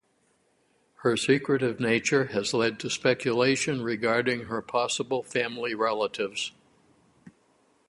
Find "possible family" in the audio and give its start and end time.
4.63-5.75